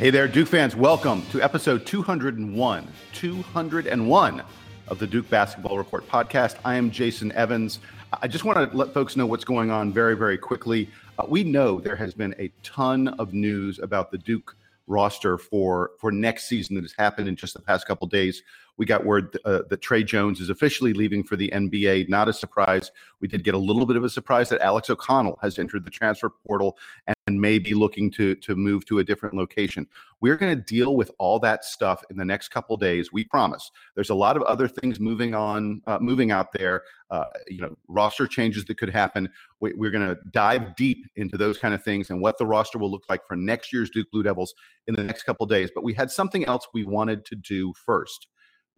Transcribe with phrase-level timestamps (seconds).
[0.00, 0.74] Hey there, Duke fans.
[0.74, 4.42] Welcome to episode 201, 201
[4.88, 6.56] of the Duke Basketball Report podcast.
[6.64, 7.80] I am Jason Evans.
[8.22, 10.88] I just want to let folks know what's going on very, very quickly.
[11.18, 15.90] Uh, we know there has been a ton of news about the Duke roster for
[15.98, 18.42] for next season that has happened in just the past couple days.
[18.76, 22.08] We got word uh, that Tre Jones is officially leaving for the NBA.
[22.08, 22.90] Not a surprise.
[23.20, 25.90] We did get a little bit of a surprise that Alex O'Connell has entered the
[25.90, 26.78] transfer portal
[27.26, 29.86] and may be looking to to move to a different location.
[30.20, 33.12] We're going to deal with all that stuff in the next couple days.
[33.12, 33.70] We promise.
[33.94, 36.82] There's a lot of other things moving on, uh, moving out there.
[37.10, 39.28] Uh, you know, roster changes that could happen.
[39.60, 42.78] We, we're going to dive deep into those kind of things and what the roster
[42.78, 44.54] will look like for next year's Duke Blue Devils
[44.86, 45.70] in the next couple days.
[45.74, 48.28] But we had something else we wanted to do first.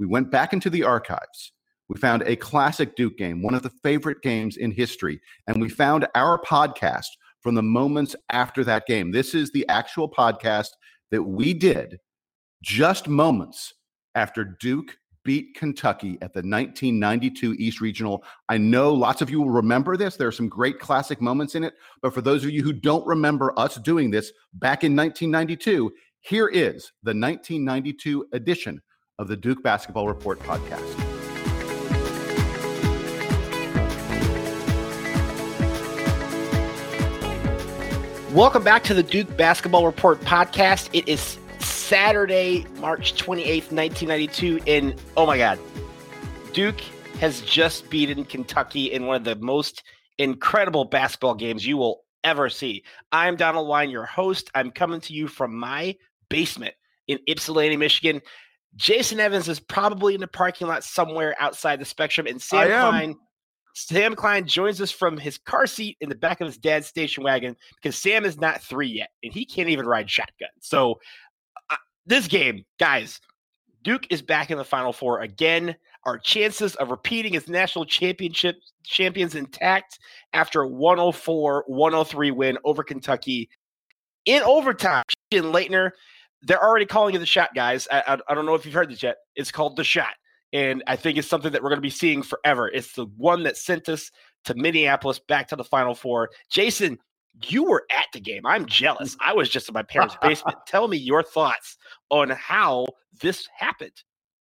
[0.03, 1.53] We went back into the archives.
[1.89, 5.69] We found a classic Duke game, one of the favorite games in history, and we
[5.69, 7.07] found our podcast
[7.41, 9.13] from the moments after that game.
[9.13, 10.71] This is the actual podcast
[11.13, 12.01] that we did
[12.65, 13.75] just moments
[14.17, 18.25] after Duke beat Kentucky at the 1992 East Regional.
[18.49, 20.17] I know lots of you will remember this.
[20.17, 21.75] There are some great classic moments in it.
[22.03, 25.93] But for those of you who don't remember us doing this back in 1992,
[26.23, 28.83] here is the 1992 edition
[29.19, 31.13] of the Duke Basketball Report podcast.
[38.33, 40.89] Welcome back to the Duke Basketball Report podcast.
[40.95, 44.61] It is Saturday, March 28th, 1992.
[44.67, 45.59] And oh my God,
[46.55, 46.81] Duke
[47.21, 49.83] has just beaten Kentucky in one of the most
[50.19, 52.85] incredible basketball games you will ever see.
[53.13, 54.51] I'm Donald Wine, your host.
[54.55, 55.97] I'm coming to you from my
[56.31, 56.75] basement
[57.09, 58.23] in Ypsilanti, Michigan.
[58.77, 63.15] Jason Evans is probably in the parking lot somewhere outside the spectrum, and Sam Klein.
[63.75, 67.25] Sam Klein joins us from his car seat in the back of his dad's station
[67.25, 70.51] wagon because Sam is not three yet, and he can't even ride shotgun.
[70.61, 71.01] So,
[71.71, 73.21] uh, this game, guys,
[73.83, 75.75] Duke is back in the Final Four again.
[76.05, 79.99] Our chances of repeating as national championship champions intact
[80.33, 83.49] after a 104 103 win over Kentucky
[84.25, 85.05] in overtime.
[85.33, 85.93] Laettner
[86.43, 87.89] they're already calling it the shot, guys.
[87.91, 89.17] I, I, I, don't know if you've heard this yet.
[89.37, 90.15] It's called the shot.
[90.53, 92.69] And I think it's something that we're going to be seeing forever.
[92.69, 94.11] It's the one that sent us
[94.45, 96.31] to Minneapolis back to the Final Four.
[96.51, 96.99] Jason,
[97.47, 98.45] you were at the game.
[98.45, 99.15] I'm jealous.
[99.17, 99.19] Mm.
[99.21, 100.59] I was just in my parents' basement.
[100.67, 101.77] Tell me your thoughts
[102.11, 102.87] on how
[103.21, 104.03] this happened.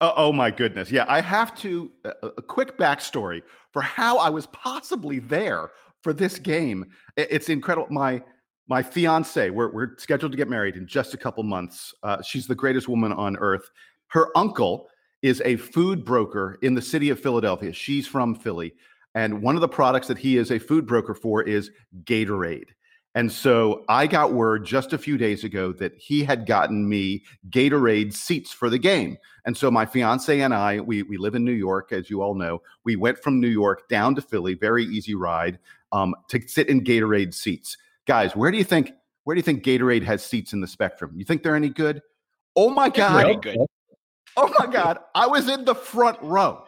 [0.02, 0.92] Oh, oh my goodness.
[0.92, 5.72] Yeah, I have to, a, a quick backstory for how I was possibly there
[6.02, 6.86] for this game.
[7.16, 7.88] It's incredible.
[7.90, 8.22] My
[8.68, 11.94] my fiance, we're, we're scheduled to get married in just a couple months.
[12.04, 13.70] Uh, she's the greatest woman on earth.
[14.08, 14.88] Her uncle
[15.22, 17.74] is a food broker in the city of Philadelphia.
[17.74, 18.74] She's from Philly.
[19.16, 21.72] And one of the products that he is a food broker for is
[22.04, 22.70] Gatorade.
[23.16, 27.24] And so I got word just a few days ago that he had gotten me
[27.50, 29.18] Gatorade seats for the game.
[29.46, 32.34] And so my fiance and I, we, we live in New York, as you all
[32.34, 32.62] know.
[32.86, 35.60] We went from New York down to Philly, very easy ride,
[35.92, 38.92] um, to sit in Gatorade seats guys, where do you think
[39.24, 41.14] where do you think Gatorade has seats in the spectrum?
[41.16, 42.02] You think they're any good?
[42.56, 43.42] Oh my god!
[43.42, 43.58] Good.
[44.38, 45.00] Oh my god!
[45.16, 46.64] I was in the front row.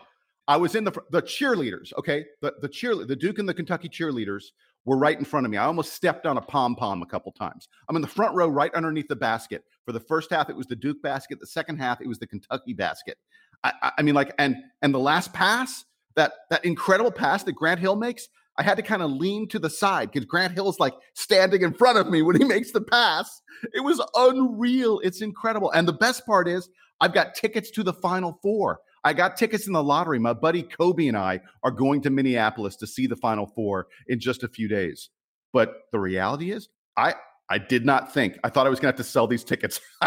[0.48, 1.94] I was in the the cheerleaders.
[1.98, 4.46] Okay, the the cheer the Duke and the Kentucky cheerleaders
[4.86, 5.58] were right in front of me.
[5.58, 7.68] I almost stepped on a pom pom a couple times.
[7.90, 9.64] I'm in the front row, right underneath the basket.
[9.84, 11.40] For the first half, it was the Duke basket.
[11.40, 13.18] The second half, it was the Kentucky basket.
[13.64, 15.86] I, I, I mean, like, and and the last pass,
[16.16, 19.60] that that incredible pass that Grant Hill makes, I had to kind of lean to
[19.60, 22.72] the side because Grant Hill is like standing in front of me when he makes
[22.72, 23.42] the pass.
[23.74, 25.00] It was unreal.
[25.00, 25.72] It's incredible.
[25.72, 26.70] And the best part is,
[27.02, 28.80] I've got tickets to the Final Four.
[29.04, 30.20] I got tickets in the lottery.
[30.20, 34.20] My buddy Kobe and I are going to Minneapolis to see the Final Four in
[34.20, 35.10] just a few days.
[35.52, 37.16] But the reality is, I
[37.50, 38.40] I did not think.
[38.44, 39.80] I thought I was going to have to sell these tickets.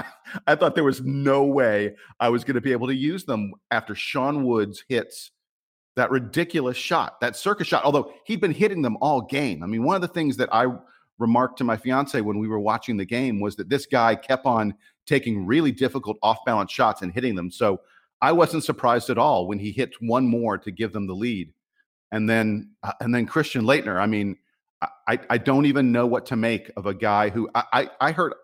[0.47, 3.53] I thought there was no way I was going to be able to use them
[3.71, 5.31] after Sean Woods hits
[5.99, 9.63] that ridiculous shot, that circus shot, although he'd been hitting them all game.
[9.63, 10.67] I mean, one of the things that I
[11.19, 14.47] remarked to my fiance when we were watching the game was that this guy kept
[14.47, 14.75] on
[15.07, 17.51] taking really difficult off balance shots and hitting them.
[17.51, 17.81] So
[18.23, 21.53] I wasn't surprised at all when he hit one more to give them the lead.
[22.13, 24.01] And then, uh, and then Christian Laettner.
[24.01, 24.37] I mean,
[25.09, 28.13] I, I don't even know what to make of a guy who I, I, I
[28.13, 28.35] heard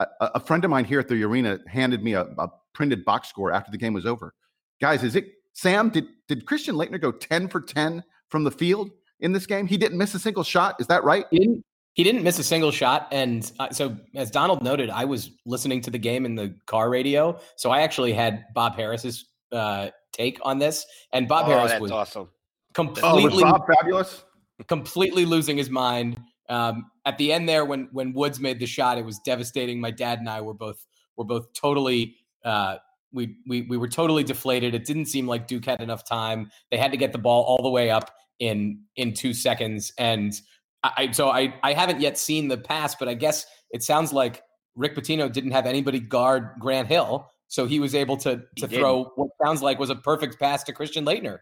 [0.00, 3.28] a, a, friend of mine here at the arena handed me a, a printed box
[3.28, 4.34] score after the game was over.
[4.80, 8.90] Guys, is it Sam, did did Christian Laettner go 10 for 10 from the field
[9.20, 9.66] in this game?
[9.66, 10.76] He didn't miss a single shot.
[10.80, 11.24] Is that right?
[11.30, 11.64] He didn't,
[11.94, 13.08] he didn't miss a single shot.
[13.12, 16.90] And uh, so, as Donald noted, I was listening to the game in the car
[16.90, 17.38] radio.
[17.56, 20.84] So I actually had Bob Harris's uh, take on this.
[21.12, 22.28] And Bob oh, Harris was awesome.
[22.74, 24.24] completely oh, was Bob fabulous?
[24.66, 26.18] Completely losing his mind.
[26.48, 29.80] Um, at the end there, when when Woods made the shot, it was devastating.
[29.80, 30.84] My dad and I were both
[31.16, 32.16] were both totally.
[32.44, 32.76] Uh,
[33.14, 34.74] we, we we were totally deflated.
[34.74, 36.50] It didn't seem like Duke had enough time.
[36.70, 40.34] They had to get the ball all the way up in in two seconds, and
[40.82, 44.42] I so I I haven't yet seen the pass, but I guess it sounds like
[44.74, 49.04] Rick Pitino didn't have anybody guard Grant Hill, so he was able to to throw
[49.14, 51.38] what sounds like was a perfect pass to Christian Laettner.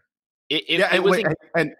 [0.49, 1.71] It, it, yeah, it was, wait, and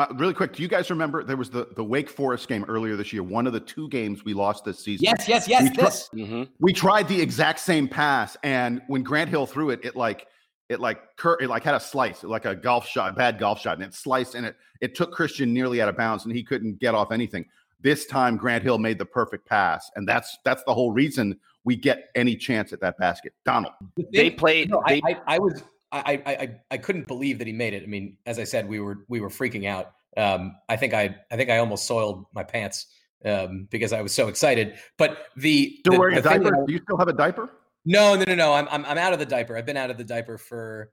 [0.00, 2.96] uh, really quick, do you guys remember there was the the Wake Forest game earlier
[2.96, 3.22] this year?
[3.22, 5.04] One of the two games we lost this season.
[5.04, 5.62] Yes, yes, yes.
[5.62, 6.10] We, this.
[6.14, 6.42] mm-hmm.
[6.58, 10.26] we tried the exact same pass, and when Grant Hill threw it, it like
[10.70, 13.76] it like cur- it like had a slice, like a golf shot, bad golf shot,
[13.76, 16.78] and it sliced and it it took Christian nearly out of bounds, and he couldn't
[16.78, 17.44] get off anything.
[17.82, 21.76] This time, Grant Hill made the perfect pass, and that's that's the whole reason we
[21.76, 23.34] get any chance at that basket.
[23.44, 23.74] Donald,
[24.14, 24.70] they played.
[24.70, 25.62] No, they, I, I, I was
[25.92, 27.82] I, I I couldn't believe that he made it.
[27.82, 29.92] I mean, as I said, we were we were freaking out.
[30.16, 32.86] Um, I think I I think I almost soiled my pants
[33.24, 34.78] um, because I was so excited.
[34.98, 36.62] But the still the, wearing the a diaper?
[36.62, 37.50] I, Do you still have a diaper?
[37.84, 38.52] No, no, no, no.
[38.54, 39.56] I'm, I'm I'm out of the diaper.
[39.56, 40.92] I've been out of the diaper for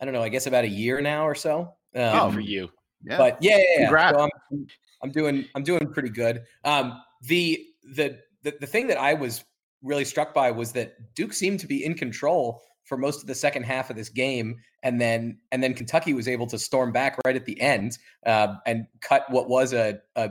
[0.00, 0.22] I don't know.
[0.22, 1.72] I guess about a year now or so.
[1.94, 2.68] Um, oh, for you.
[3.04, 3.18] Yeah.
[3.18, 4.10] But yeah, yeah, yeah.
[4.10, 4.66] So I'm,
[5.02, 6.42] I'm doing I'm doing pretty good.
[6.64, 7.64] Um, the
[7.94, 9.44] the the the thing that I was
[9.82, 13.34] really struck by was that Duke seemed to be in control for most of the
[13.34, 17.18] second half of this game, and then and then Kentucky was able to storm back
[17.24, 20.30] right at the end uh, and cut what was a, a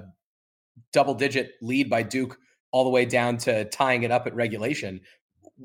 [0.92, 2.38] double digit lead by Duke
[2.72, 5.00] all the way down to tying it up at regulation.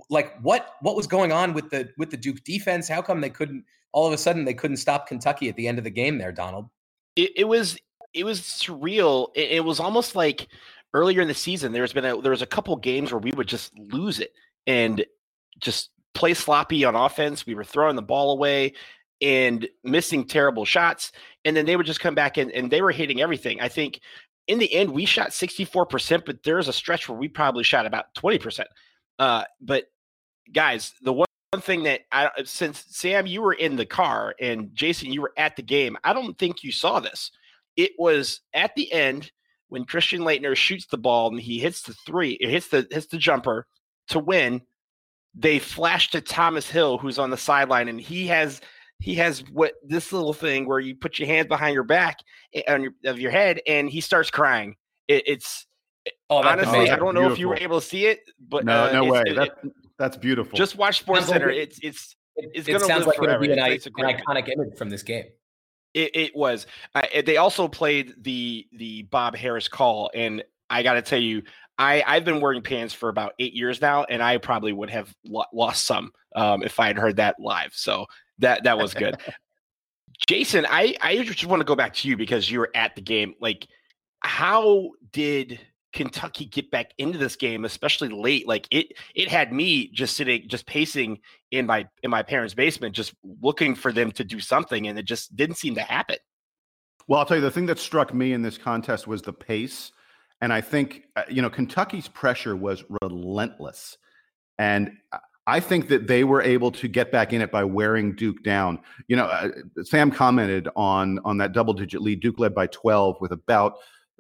[0.08, 2.88] Like what what was going on with the with the Duke defense?
[2.88, 5.78] How come they couldn't all of a sudden they couldn't stop Kentucky at the end
[5.78, 6.68] of the game there, Donald?
[7.16, 7.78] It, it was
[8.12, 9.28] it was surreal.
[9.34, 10.48] It, it was almost like
[10.92, 13.46] earlier in the season there's been a there was a couple games where we would
[13.46, 14.32] just lose it
[14.66, 15.04] and
[15.60, 17.46] just play sloppy on offense.
[17.46, 18.74] We were throwing the ball away
[19.20, 21.12] and missing terrible shots.
[21.44, 23.60] And then they would just come back and, and they were hitting everything.
[23.60, 24.00] I think
[24.46, 28.14] in the end, we shot 64%, but there's a stretch where we probably shot about
[28.14, 28.64] 20%.
[29.18, 29.84] Uh, but
[30.52, 31.26] guys, the one
[31.58, 35.56] thing that I, since Sam, you were in the car and Jason, you were at
[35.56, 37.30] the game, I don't think you saw this.
[37.76, 39.30] It was at the end
[39.68, 43.06] when Christian Laettner shoots the ball and he hits the three, it hits the hits
[43.06, 43.66] the jumper
[44.08, 44.62] to win
[45.34, 48.60] they flash to Thomas Hill, who's on the sideline, and he has
[48.98, 52.18] he has what this little thing where you put your hands behind your back
[52.54, 54.76] eh, on your, of your head, and he starts crying.
[55.08, 55.66] It, it's
[56.06, 58.84] eh, oh, honestly, I don't know if you were able to see it, but no,
[58.84, 59.22] uh, no way.
[59.26, 60.56] It, that's that's beautiful.
[60.56, 61.48] Just watch Sports Center.
[61.48, 63.40] It's it's it's it, it sounds like forever.
[63.40, 65.24] Be an, it's, an iconic image from this game.
[65.94, 66.66] It, it was.
[66.94, 71.42] Uh, they also played the the Bob Harris call, and I got to tell you,
[71.80, 75.12] I I've been wearing pants for about eight years now, and I probably would have
[75.24, 77.72] lo- lost some um, if I had heard that live.
[77.74, 78.06] So
[78.38, 79.16] that that was good.
[80.28, 83.00] Jason, I I just want to go back to you because you were at the
[83.00, 83.34] game.
[83.40, 83.66] Like,
[84.20, 85.58] how did
[85.94, 88.46] Kentucky get back into this game, especially late?
[88.46, 92.94] Like it it had me just sitting, just pacing in my in my parents' basement,
[92.94, 96.18] just looking for them to do something, and it just didn't seem to happen.
[97.08, 99.92] Well, I'll tell you the thing that struck me in this contest was the pace
[100.40, 103.98] and I think, uh, you know, Kentucky's pressure was relentless.
[104.58, 104.92] And
[105.46, 108.78] I think that they were able to get back in it by wearing Duke down.
[109.08, 109.48] You know, uh,
[109.82, 112.20] Sam commented on on that double digit lead.
[112.20, 113.74] Duke led by 12 with about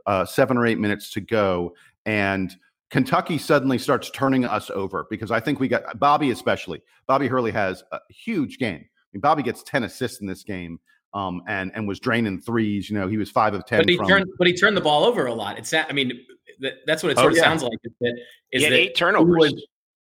[0.06, 1.74] uh, seven or eight minutes to go.
[2.04, 2.54] And
[2.90, 6.82] Kentucky suddenly starts turning us over because I think we got Bobby, especially.
[7.06, 8.80] Bobby Hurley has a huge game.
[8.80, 10.80] I mean, Bobby gets 10 assists in this game
[11.14, 12.88] um, and and was draining threes.
[12.90, 13.80] You know, he was five of ten.
[13.80, 15.58] But he from, turned, but he turned the ball over a lot.
[15.58, 16.12] It's I mean,
[16.60, 17.42] that, that's what it oh, sort oh, of yeah.
[17.42, 17.78] sounds like.
[17.84, 18.20] Is that
[18.52, 19.28] is that eight turnovers.
[19.28, 19.66] He was,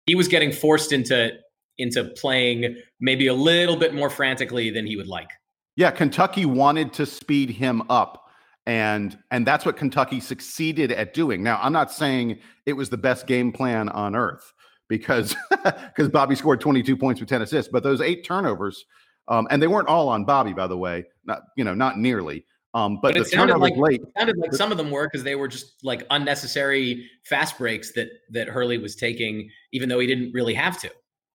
[0.08, 1.32] he was getting forced into
[1.78, 5.30] into playing maybe a little bit more frantically than he would like.
[5.76, 8.22] Yeah, Kentucky wanted to speed him up
[8.66, 11.42] and and that's what Kentucky succeeded at doing.
[11.42, 14.54] Now, I'm not saying it was the best game plan on earth
[14.88, 18.86] because because Bobby scored 22 points with 10 assists, but those eight turnovers
[19.28, 21.06] um, and they weren't all on Bobby, by the way.
[21.26, 22.46] Not you know, not nearly.
[22.74, 24.02] Um, but, but it sounded like late.
[24.02, 27.92] It sounded like some of them were because they were just like unnecessary fast breaks
[27.94, 30.92] that that Hurley was taking, even though he didn't really have to.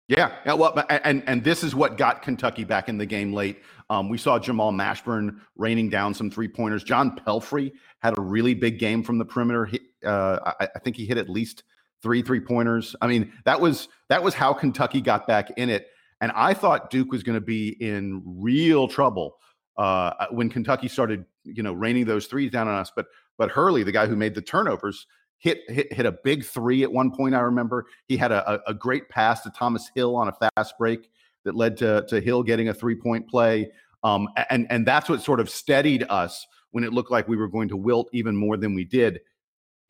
[0.08, 0.54] Yeah, yeah.
[0.54, 3.62] Well, and and this is what got Kentucky back in the game late.
[3.90, 6.84] Um, we saw Jamal Mashburn raining down some three pointers.
[6.84, 9.66] John Pelphrey had a really big game from the perimeter.
[9.66, 11.64] He, uh, I, I think he hit at least
[12.04, 12.96] three three pointers.
[13.02, 15.88] I mean, that was that was how Kentucky got back in it.
[16.24, 19.36] And I thought Duke was going to be in real trouble
[19.78, 22.94] uh, uh, when Kentucky started, you know, raining those threes down on us.
[22.96, 25.06] But but Hurley, the guy who made the turnovers,
[25.40, 27.36] hit hit, hit a big three at one point.
[27.36, 31.10] I remember he had a, a great pass to Thomas Hill on a fast break
[31.44, 33.70] that led to to Hill getting a three point play.
[34.06, 37.50] Um, and and that's what sort of steadied us when it looked like we were
[37.50, 39.20] going to wilt even more than we did.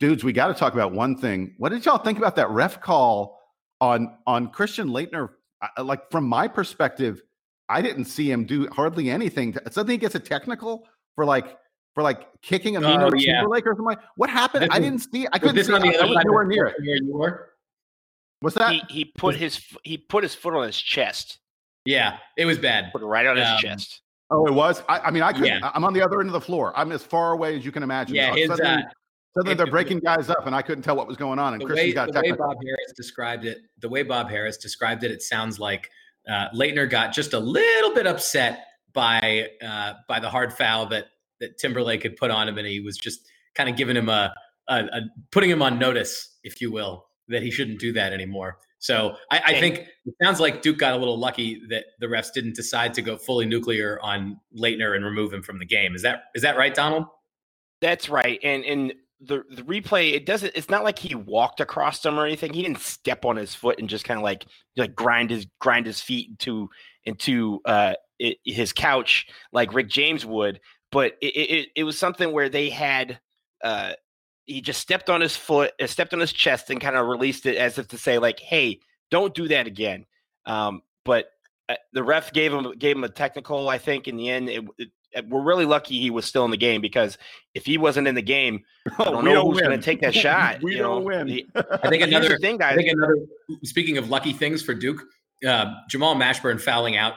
[0.00, 1.54] Dudes, we got to talk about one thing.
[1.58, 3.38] What did y'all think about that ref call
[3.80, 4.88] on on Christian
[5.82, 7.22] Like from my perspective,
[7.68, 9.56] I didn't see him do hardly anything.
[9.70, 11.56] Suddenly he gets a technical for like
[11.94, 13.40] for like kicking a oh, yeah.
[13.40, 13.84] Timberlake or something.
[13.84, 14.68] Like, what happened?
[14.70, 15.26] I didn't see.
[15.32, 15.72] I couldn't see.
[15.72, 16.76] I, was nowhere near it.
[16.78, 17.50] you were.
[18.40, 18.72] What's that?
[18.72, 21.38] He, he put his he put his foot on his chest.
[21.84, 22.92] Yeah, it was bad.
[22.92, 24.02] Put it right on um, his chest.
[24.30, 24.82] Oh, it was.
[24.88, 25.46] I, I mean, I could.
[25.46, 25.70] Yeah.
[25.74, 26.72] I'm on the other end of the floor.
[26.76, 28.16] I'm as far away as you can imagine.
[28.16, 28.86] Yeah, his, suddenly, uh,
[29.36, 31.54] suddenly they're breaking guys up, and I couldn't tell what was going on.
[31.54, 34.56] And the Christian way, got the way Bob Harris described it, the way Bob Harris
[34.56, 35.90] described it, it sounds like
[36.28, 41.06] uh, Laettner got just a little bit upset by uh, by the hard foul that
[41.40, 44.32] that Timberlake had put on him, and he was just kind of giving him a,
[44.68, 45.00] a, a
[45.30, 48.58] putting him on notice, if you will, that he shouldn't do that anymore.
[48.78, 52.30] So I, I, think it sounds like Duke got a little lucky that the refs
[52.34, 55.94] didn't decide to go fully nuclear on Laettner and remove him from the game.
[55.94, 57.06] Is that is that right, Donald?
[57.80, 58.38] That's right.
[58.42, 60.52] And and the the replay it doesn't.
[60.54, 62.52] It's not like he walked across him or anything.
[62.52, 64.44] He didn't step on his foot and just kind of like
[64.76, 66.68] like grind his grind his feet into
[67.04, 70.60] into uh, it, his couch like Rick James would.
[70.90, 73.18] But it, it, it was something where they had.
[73.62, 73.94] Uh,
[74.46, 77.46] he just stepped on his foot, uh, stepped on his chest, and kind of released
[77.46, 78.80] it as if to say, like, "Hey,
[79.10, 80.04] don't do that again."
[80.44, 81.30] Um, but
[81.68, 83.68] uh, the ref gave him gave him a technical.
[83.68, 84.64] I think in the end, it,
[85.28, 87.18] we're really lucky he was still in the game because
[87.54, 88.64] if he wasn't in the game,
[88.98, 90.62] I don't know who's going to take that shot.
[90.62, 91.24] we don't know?
[91.24, 91.42] win.
[91.82, 92.74] I think another thing, guys.
[92.74, 93.16] I think another.
[93.62, 95.02] Speaking of lucky things for Duke,
[95.46, 97.14] uh, Jamal Mashburn fouling out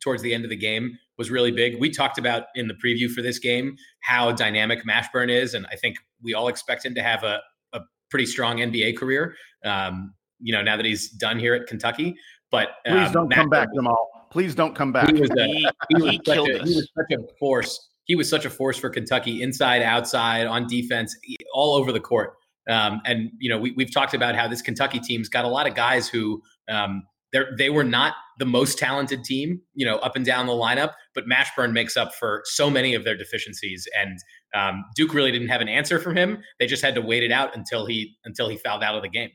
[0.00, 1.80] towards the end of the game was really big.
[1.80, 5.76] We talked about in the preview for this game how dynamic Mashburn is, and I
[5.76, 7.40] think we all expect him to have a,
[7.72, 9.34] a pretty strong NBA career.
[9.64, 12.16] Um, you know, now that he's done here at Kentucky,
[12.50, 14.17] but um, please don't Mashburn, come back, Jamal.
[14.30, 15.14] Please don't come back.
[15.14, 17.88] He was, a, he, he was, he such, a, he was such a force.
[18.04, 21.16] He was such a force for Kentucky, inside, outside, on defense,
[21.54, 22.34] all over the court.
[22.68, 25.66] Um, and you know, we, we've talked about how this Kentucky team's got a lot
[25.66, 30.16] of guys who um, they they were not the most talented team, you know, up
[30.16, 33.86] and down the lineup, but Mashburn makes up for so many of their deficiencies.
[33.98, 34.18] And
[34.54, 36.38] um, Duke really didn't have an answer from him.
[36.58, 39.08] They just had to wait it out until he until he fouled out of the
[39.08, 39.30] game.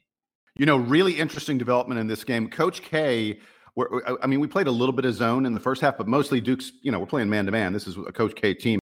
[0.55, 2.49] You know, really interesting development in this game.
[2.49, 3.39] Coach K.
[4.21, 6.39] I mean, we played a little bit of zone in the first half, but mostly
[6.39, 6.71] Duke's.
[6.81, 7.73] You know, we're playing man to man.
[7.73, 8.79] This is a Coach K team.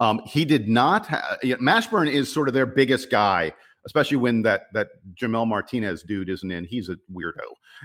[0.00, 1.06] Um, he did not.
[1.06, 3.52] Ha- Mashburn is sort of their biggest guy
[3.86, 6.64] especially when that that Gimel Martinez dude isn't in.
[6.64, 7.40] He's a weirdo.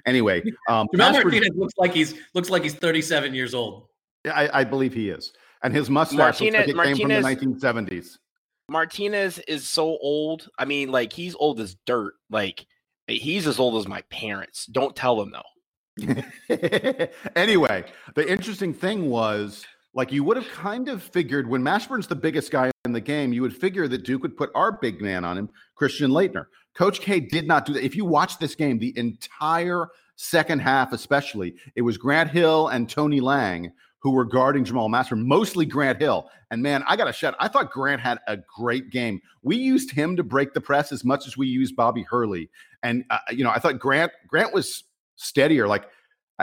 [0.06, 3.88] Anyway, um, Gimel Martinez looks like he's looks like he's 37 years old.
[4.26, 5.34] Yeah, I, I believe he is,
[5.64, 8.18] and his mustache Martinez, like Martinez, came from the 1970s.
[8.70, 10.50] Martinez is so old.
[10.58, 12.14] I mean, like he's old as dirt.
[12.30, 12.66] Like
[13.08, 14.66] he's as old as my parents.
[14.66, 15.42] Don't tell them though.
[17.36, 17.86] anyway,
[18.16, 22.52] the interesting thing was like you would have kind of figured when Mashburn's the biggest
[22.52, 25.38] guy in the game, you would figure that Duke would put our big man on
[25.38, 26.46] him, Christian Laettner.
[26.74, 27.84] Coach K did not do that.
[27.84, 32.90] If you watch this game, the entire second half, especially, it was Grant Hill and
[32.90, 36.30] Tony Lang who were guarding Jamal Mashburn, mostly Grant Hill.
[36.52, 39.22] And man, I got to shout, I thought Grant had a great game.
[39.44, 42.50] We used him to break the press as much as we used Bobby Hurley.
[42.84, 44.84] And, uh, you know, I thought Grant, Grant was
[45.16, 45.68] steadier.
[45.68, 45.86] Like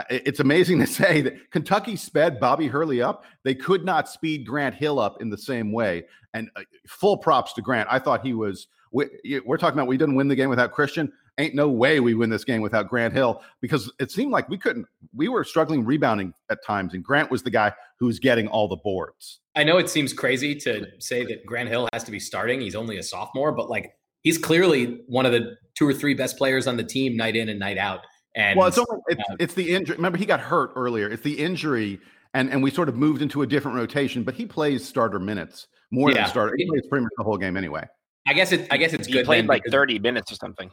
[0.09, 3.25] it's amazing to say that Kentucky sped Bobby Hurley up.
[3.43, 6.05] They could not speed Grant Hill up in the same way.
[6.33, 7.87] And uh, full props to Grant.
[7.91, 8.67] I thought he was.
[8.93, 9.05] We,
[9.47, 11.13] are talking about we didn't win the game without Christian.
[11.37, 14.57] Ain't no way we win this game without Grant Hill because it seemed like we
[14.57, 14.85] couldn't.
[15.15, 18.67] We were struggling rebounding at times, and Grant was the guy who was getting all
[18.67, 19.39] the boards.
[19.55, 22.59] I know it seems crazy to say that Grant Hill has to be starting.
[22.59, 26.37] He's only a sophomore, but like he's clearly one of the two or three best
[26.37, 28.01] players on the team night in and night out.
[28.35, 29.95] And well, it's only, it's, uh, it's the injury.
[29.95, 31.09] Remember, he got hurt earlier.
[31.09, 31.99] It's the injury,
[32.33, 34.23] and and we sort of moved into a different rotation.
[34.23, 36.21] But he plays starter minutes more yeah.
[36.21, 36.55] than starter.
[36.57, 37.85] He plays pretty much the whole game anyway.
[38.27, 38.67] I guess it.
[38.71, 39.25] I guess it's he good.
[39.25, 40.71] Played like thirty minutes or something.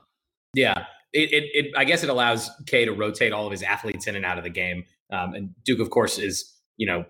[0.54, 4.06] Yeah, it, it, it, I guess it allows K to rotate all of his athletes
[4.06, 4.84] in and out of the game.
[5.12, 7.04] Um, and Duke, of course, is you know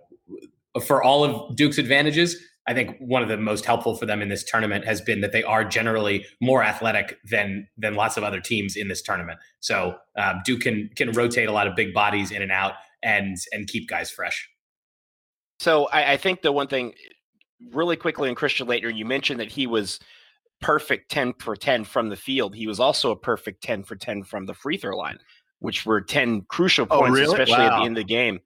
[0.87, 2.37] for all of Duke's advantages,
[2.69, 5.33] I think one of the most helpful for them in this tournament has been that
[5.33, 9.39] they are generally more athletic than than lots of other teams in this tournament.
[9.61, 13.39] So um, Duke can can rotate a lot of big bodies in and out and
[13.53, 14.49] and keep guys fresh.
[15.61, 16.93] So I, I think the one thing,
[17.73, 19.99] really quickly, in Christian Laettner, you mentioned that he was
[20.61, 22.55] perfect ten for ten from the field.
[22.55, 25.19] He was also a perfect ten for ten from the free throw line,
[25.61, 27.33] which were ten crucial oh, points, oh, really?
[27.33, 27.77] especially wow.
[27.77, 28.41] at the end of the game.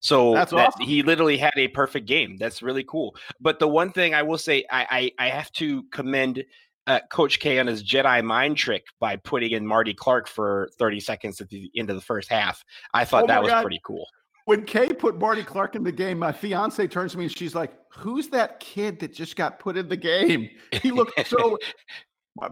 [0.00, 0.86] So That's that, awesome.
[0.86, 2.36] he literally had a perfect game.
[2.36, 3.16] That's really cool.
[3.40, 6.44] But the one thing I will say, I I, I have to commend
[6.86, 11.00] uh, Coach K on his Jedi mind trick by putting in Marty Clark for 30
[11.00, 12.64] seconds at the end of the first half.
[12.94, 13.62] I thought oh that was God.
[13.62, 14.06] pretty cool.
[14.44, 17.56] When K put Marty Clark in the game, my fiance turns to me and she's
[17.56, 20.48] like, "Who's that kid that just got put in the game?
[20.82, 21.58] He looked so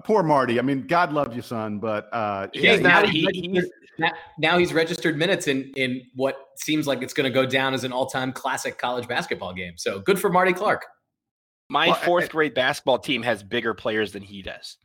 [0.04, 0.58] Poor Marty.
[0.58, 3.08] I mean, God loves you, son, but uh, he's not.
[3.08, 3.70] He, he's,
[4.38, 7.84] now he's registered minutes in in what seems like it's going to go down as
[7.84, 9.74] an all time classic college basketball game.
[9.76, 10.86] So good for Marty Clark.
[11.68, 14.76] My well, fourth I, grade basketball team has bigger players than he does.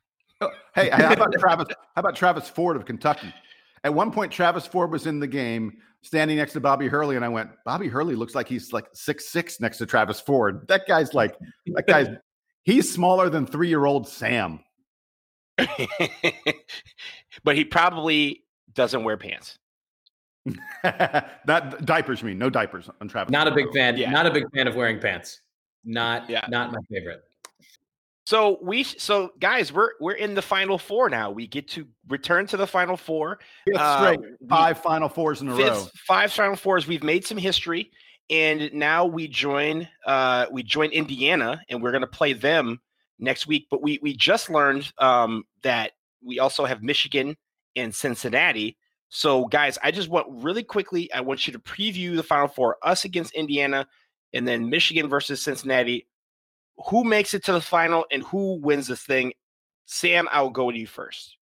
[0.41, 1.67] Oh, hey, how about Travis?
[1.95, 3.33] How about Travis Ford of Kentucky?
[3.83, 7.25] At one point, Travis Ford was in the game, standing next to Bobby Hurley, and
[7.25, 10.65] I went, "Bobby Hurley looks like he's like six six next to Travis Ford.
[10.67, 11.35] That guy's like
[11.75, 12.07] that guy's
[12.63, 14.59] he's smaller than three year old Sam."
[17.43, 19.57] but he probably doesn't wear pants.
[21.45, 23.31] Not diapers, mean no diapers on Travis.
[23.31, 23.97] Not a big fan.
[23.97, 24.09] Yeah.
[24.09, 25.41] Not a big fan of wearing pants.
[25.83, 26.45] Not yeah.
[26.49, 27.23] not my favorite.
[28.25, 31.31] So we so guys, we're we're in the final four now.
[31.31, 33.39] We get to return to the final four.
[33.75, 34.15] Uh,
[34.47, 35.87] five we, final fours in a fifth, row.
[36.05, 36.87] Five final fours.
[36.87, 37.91] We've made some history,
[38.29, 42.79] and now we join uh we join Indiana, and we're gonna play them
[43.19, 43.67] next week.
[43.69, 45.91] But we we just learned um that
[46.23, 47.35] we also have Michigan
[47.75, 48.77] and Cincinnati.
[49.09, 52.77] So guys, I just want really quickly, I want you to preview the final four,
[52.83, 53.87] us against Indiana,
[54.33, 56.07] and then Michigan versus Cincinnati.
[56.89, 59.33] Who makes it to the final and who wins this thing?
[59.85, 61.37] Sam, I will go to you first.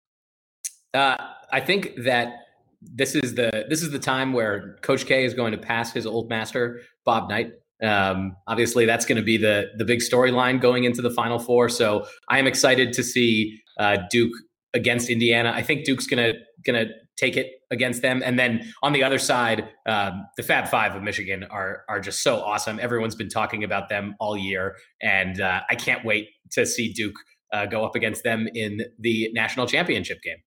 [0.93, 1.17] Uh,
[1.51, 2.33] I think that
[2.81, 6.05] this is the this is the time where Coach K is going to pass his
[6.05, 7.51] old master Bob Knight.
[7.83, 11.69] Um, obviously, that's going to be the the big storyline going into the Final Four.
[11.69, 14.33] So I am excited to see uh, Duke
[14.73, 15.51] against Indiana.
[15.55, 16.33] I think Duke's gonna
[16.65, 18.21] gonna take it against them.
[18.23, 22.21] And then on the other side, um, the Fab Five of Michigan are are just
[22.23, 22.79] so awesome.
[22.79, 27.15] Everyone's been talking about them all year, and uh, I can't wait to see Duke
[27.53, 30.37] uh, go up against them in the national championship game.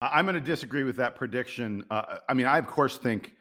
[0.00, 1.84] I'm going to disagree with that prediction.
[1.90, 3.32] Uh, I mean, I of course think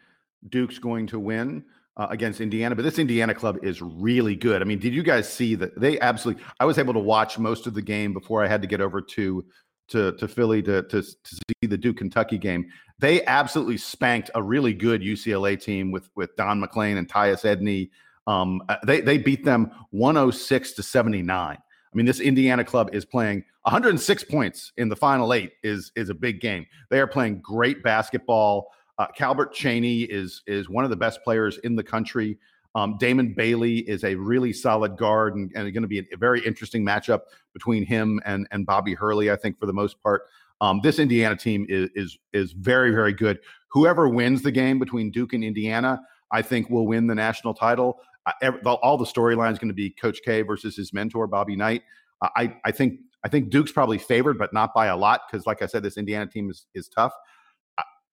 [0.50, 1.65] Duke's going to win.
[1.97, 4.62] Uh, against Indiana, but this Indiana club is really good.
[4.62, 6.43] I mean, did you guys see that they absolutely?
[6.60, 9.01] I was able to watch most of the game before I had to get over
[9.01, 9.45] to
[9.88, 12.69] to to Philly to to, to see the Duke Kentucky game.
[12.99, 17.91] They absolutely spanked a really good UCLA team with with Don MacLean and Tyus Edney.
[18.27, 21.58] Um, uh, they they beat them 106 to 79.
[21.58, 21.58] I
[21.93, 26.13] mean, this Indiana club is playing 106 points in the final eight is is a
[26.13, 26.65] big game.
[26.89, 28.67] They are playing great basketball.
[28.97, 32.38] Uh, Calbert Cheaney is is one of the best players in the country.
[32.75, 36.17] Um, Damon Bailey is a really solid guard and, and going to be a, a,
[36.17, 37.21] very interesting matchup
[37.53, 39.31] between him and and Bobby Hurley.
[39.31, 40.23] I think for the most part,
[40.62, 43.39] um, this Indiana team is is is very very good.
[43.69, 47.99] Whoever wins the game between Duke and Indiana, I think will win the national title.
[48.25, 51.55] Uh, every, all the storyline is going to be Coach K versus his mentor Bobby
[51.55, 51.84] Knight.
[52.21, 55.45] Uh, I I think I think Duke's probably favored, but not by a lot because,
[55.45, 57.13] like I said, this Indiana team is is tough.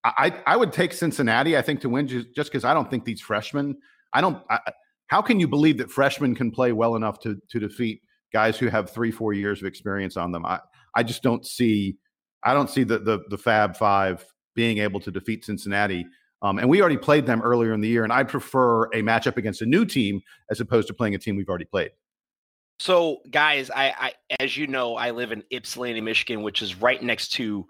[0.04, 3.20] I, I would take Cincinnati, I think, to win just because I don't think these
[3.20, 3.76] freshmen
[4.12, 4.42] I don't.
[4.50, 4.58] I,
[5.08, 8.68] how can you believe that freshmen can play well enough to to defeat guys who
[8.68, 10.44] have three, four years of experience on them?
[10.44, 10.60] I
[10.94, 11.96] I just don't see.
[12.44, 16.06] I don't see the the, the Fab Five being able to defeat Cincinnati.
[16.42, 19.36] Um, and we already played them earlier in the year, and I prefer a matchup
[19.36, 21.90] against a new team as opposed to playing a team we've already played.
[22.80, 27.00] So, guys, I, I as you know, I live in Ypsilanti, Michigan, which is right
[27.00, 27.64] next to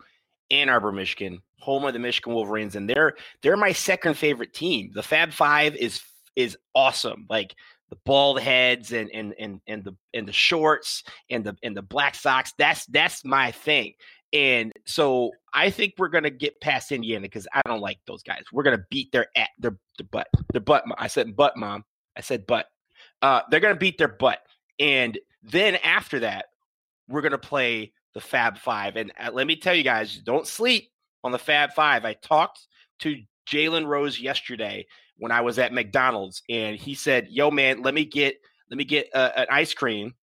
[0.52, 4.90] Ann Arbor, Michigan, home of the Michigan Wolverines, and they're they're my second favorite team.
[4.94, 6.02] The Fab Five is
[6.36, 7.26] is awesome.
[7.28, 7.54] Like
[7.90, 11.82] the bald heads and and and and the and the shorts and the and the
[11.82, 12.52] black socks.
[12.58, 13.94] That's that's my thing.
[14.32, 18.44] And so I think we're gonna get past Indiana because I don't like those guys.
[18.52, 20.28] We're gonna beat their at their their butt.
[20.52, 20.84] Their butt.
[20.98, 21.84] I said butt, mom.
[22.16, 22.66] I said butt.
[23.20, 24.40] Uh, they're gonna beat their butt.
[24.78, 26.46] And then after that,
[27.08, 28.96] we're gonna play the Fab Five.
[28.96, 30.90] And uh, let me tell you guys, don't sleep
[31.24, 32.04] on the Fab Five.
[32.04, 32.66] I talked
[33.00, 33.16] to
[33.48, 34.86] Jalen Rose yesterday
[35.18, 38.36] when I was at McDonald's, and he said, "Yo, man, let me get
[38.70, 40.14] let me get uh, an ice cream.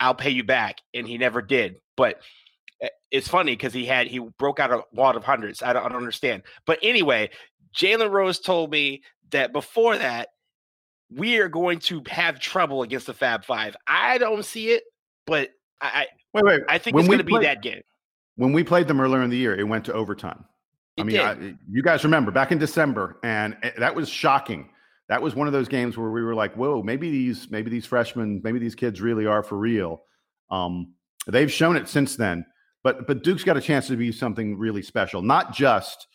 [0.00, 1.76] I'll pay you back." And he never did.
[1.96, 2.20] But
[2.80, 5.62] eh, it's funny because he had he broke out a wad of hundreds.
[5.62, 6.42] I don't, I don't understand.
[6.66, 7.30] But anyway,
[7.76, 10.28] Jalen Rose told me that before that
[11.14, 13.76] we are going to have trouble against the Fab Five.
[13.86, 14.84] I don't see it,
[15.26, 15.50] but
[15.82, 16.60] I wait, wait.
[16.68, 17.82] I think when it's going to be that game.
[18.36, 20.44] When we played them earlier in the year, it went to overtime.
[20.98, 24.68] I mean, I, you guys remember back in December, and eh, that was shocking.
[25.08, 27.86] That was one of those games where we were like, "Whoa, maybe these, maybe these
[27.86, 30.02] freshmen, maybe these kids really are for real."
[30.50, 30.94] Um,
[31.26, 32.44] they've shown it since then,
[32.82, 36.06] but but Duke's got a chance to be something really special, not just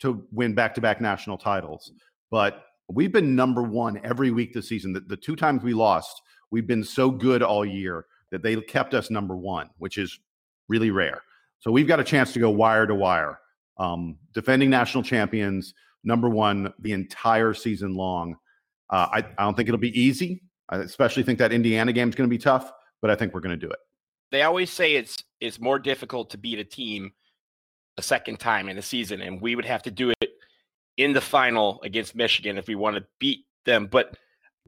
[0.00, 1.92] to win back-to-back national titles,
[2.30, 4.92] but we've been number one every week this season.
[4.92, 8.94] The, the two times we lost, we've been so good all year that they kept
[8.94, 10.18] us number one, which is
[10.68, 11.22] really rare.
[11.60, 13.38] So we've got a chance to go wire to wire
[13.78, 18.36] um, defending national champions, number one the entire season long.
[18.90, 20.42] Uh, I, I don't think it'll be easy.
[20.68, 23.40] I especially think that Indiana game is going to be tough, but I think we're
[23.40, 23.78] going to do it.
[24.30, 27.12] they always say it's it's more difficult to beat a team
[27.96, 30.30] a second time in a season, and we would have to do it
[30.96, 33.86] in the final against Michigan if we want to beat them.
[33.86, 34.16] But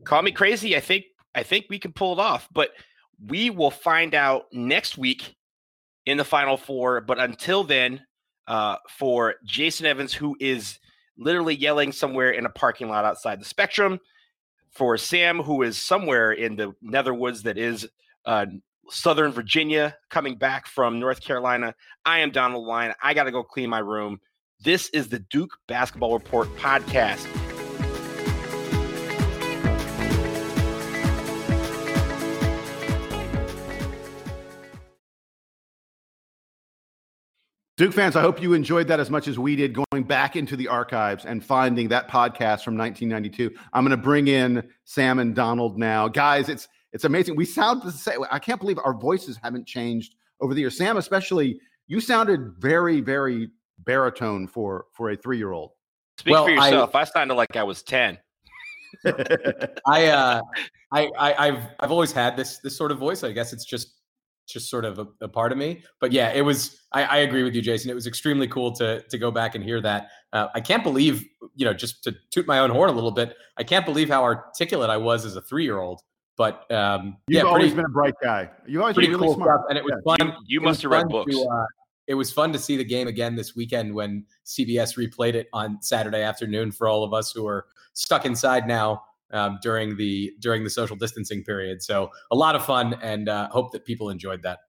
[0.05, 2.48] call me crazy, I think I think we can pull it off.
[2.52, 2.70] But
[3.24, 5.37] we will find out next week
[6.05, 7.00] in the final four.
[7.00, 8.02] But until then,
[8.46, 10.79] uh, for Jason Evans, who is
[11.18, 13.98] literally yelling somewhere in a parking lot outside the Spectrum,
[14.70, 17.88] for Sam, who is somewhere in the Netherwoods that is
[18.26, 18.46] uh,
[18.90, 21.74] Southern Virginia, coming back from North Carolina.
[22.05, 22.92] I am Donald Wine.
[23.02, 24.20] I got to go clean my room.
[24.61, 27.26] This is the Duke Basketball Report podcast.
[37.77, 40.57] Duke fans, I hope you enjoyed that as much as we did going back into
[40.57, 43.55] the archives and finding that podcast from 1992.
[43.75, 46.09] I'm going to bring in Sam and Donald now.
[46.09, 47.37] Guys, it's it's amazing.
[47.37, 48.21] We sound the same.
[48.31, 50.79] I can't believe our voices haven't changed over the years.
[50.79, 55.73] Sam, especially, you sounded very, very baritone for for a three year old.
[56.17, 56.95] Speak well, for yourself.
[56.95, 58.17] I, I sounded like I was 10.
[59.87, 60.41] I uh
[60.93, 63.23] I, I I've I've always had this this sort of voice.
[63.23, 63.97] I guess it's just
[64.47, 65.83] just sort of a, a, part of me.
[66.01, 66.81] But yeah, it was.
[66.93, 67.91] I, I, agree with you, Jason.
[67.91, 70.09] It was extremely cool to to go back and hear that.
[70.33, 73.37] Uh, I can't believe, you know, just to toot my own horn a little bit.
[73.57, 76.03] I can't believe how articulate I was as a three year old.
[76.37, 78.51] But um, you've yeah, always pretty, been a bright guy.
[78.67, 79.61] You've always been really cool smart.
[79.61, 80.17] stuff, and it was yeah.
[80.17, 80.29] fun.
[80.47, 81.35] You, you must have read books.
[81.35, 81.67] To, uh,
[82.07, 85.81] it was fun to see the game again this weekend when CBS replayed it on
[85.83, 90.65] Saturday afternoon for all of us who are stuck inside now um, during the during
[90.65, 91.83] the social distancing period.
[91.83, 94.61] So a lot of fun, and uh, hope that people enjoyed that.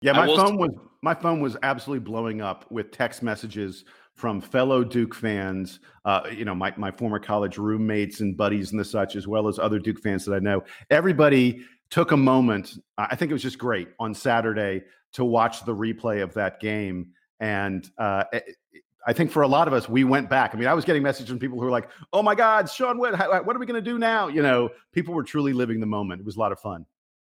[0.00, 0.70] Yeah, my phone was
[1.02, 6.44] my phone was absolutely blowing up with text messages from fellow Duke fans, uh, you
[6.44, 9.78] know, my my former college roommates and buddies and the such, as well as other
[9.78, 10.62] Duke fans that I know.
[10.90, 12.78] Everybody took a moment.
[12.98, 14.82] I think it was just great on Saturday
[15.14, 17.08] to watch the replay of that game,
[17.40, 18.24] and uh,
[19.06, 20.54] I think for a lot of us, we went back.
[20.54, 22.98] I mean, I was getting messages from people who were like, "Oh my God, Sean,
[22.98, 25.86] what what are we going to do now?" You know, people were truly living the
[25.86, 26.20] moment.
[26.20, 26.86] It was a lot of fun.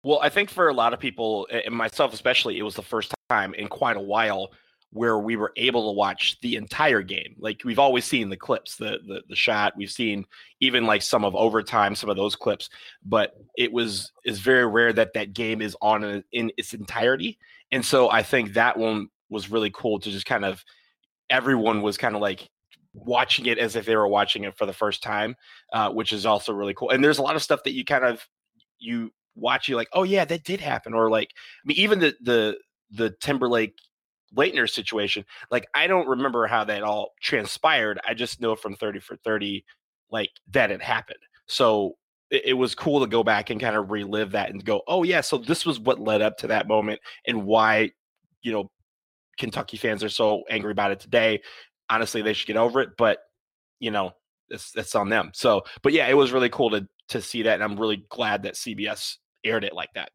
[0.02, 3.12] Well, I think for a lot of people, and myself especially, it was the first
[3.28, 4.52] time in quite a while
[4.90, 7.34] where we were able to watch the entire game.
[7.38, 9.74] Like we've always seen the clips, the the, the shot.
[9.76, 10.24] We've seen
[10.60, 12.70] even like some of overtime, some of those clips,
[13.04, 17.38] but it was is very rare that that game is on in its entirety.
[17.72, 20.64] And so I think that one was really cool to just kind of
[21.30, 22.48] everyone was kind of like
[22.94, 25.36] watching it as if they were watching it for the first time,
[25.72, 26.90] uh, which is also really cool.
[26.90, 28.26] And there's a lot of stuff that you kind of
[28.78, 32.14] you watch you like, oh yeah, that did happen, or like I mean, even the
[32.20, 32.58] the
[32.90, 33.74] the Timberlake
[34.34, 38.00] Laettner situation, like I don't remember how that all transpired.
[38.06, 39.64] I just know from thirty for thirty,
[40.10, 41.18] like that it happened.
[41.46, 41.96] So
[42.30, 45.02] it, it was cool to go back and kind of relive that and go, oh
[45.02, 47.90] yeah, so this was what led up to that moment and why,
[48.42, 48.70] you know,
[49.38, 51.42] Kentucky fans are so angry about it today.
[51.88, 53.18] Honestly, they should get over it, but
[53.80, 54.12] you know,
[54.48, 55.30] it's it's on them.
[55.34, 58.42] So, but yeah, it was really cool to to see that, and I'm really glad
[58.44, 60.10] that CBS aired it like that.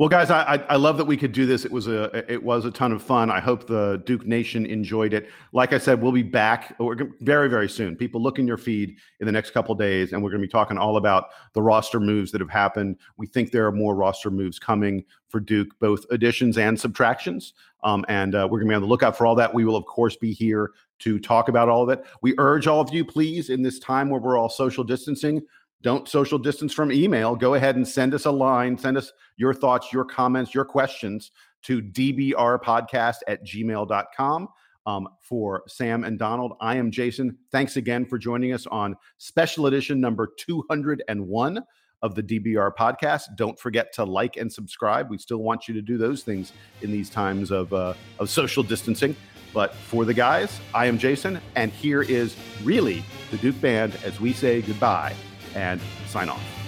[0.00, 1.66] Well, guys, I, I love that we could do this.
[1.66, 3.30] It was a it was a ton of fun.
[3.30, 5.28] I hope the Duke Nation enjoyed it.
[5.52, 6.74] Like I said, we'll be back
[7.20, 7.96] very very soon.
[7.96, 10.50] People look in your feed in the next couple days, and we're going to be
[10.50, 12.96] talking all about the roster moves that have happened.
[13.18, 17.52] We think there are more roster moves coming for Duke, both additions and subtractions.
[17.82, 19.52] Um, and uh, we're going to be on the lookout for all that.
[19.52, 22.04] We will, of course, be here to talk about all of it.
[22.22, 25.42] We urge all of you, please, in this time where we're all social distancing,
[25.82, 27.34] don't social distance from email.
[27.34, 28.76] Go ahead and send us a line.
[28.76, 31.30] Send us your thoughts, your comments, your questions
[31.62, 34.48] to dbrpodcast at gmail.com.
[34.86, 37.36] Um, for Sam and Donald, I am Jason.
[37.52, 41.62] Thanks again for joining us on special edition number 201
[42.02, 43.36] of the DBR podcast.
[43.36, 45.10] Don't forget to like and subscribe.
[45.10, 48.62] We still want you to do those things in these times of, uh, of social
[48.62, 49.14] distancing.
[49.52, 54.18] But for the guys, I am Jason, and here is really the Duke Band as
[54.18, 55.14] we say goodbye
[55.54, 56.59] and sign off.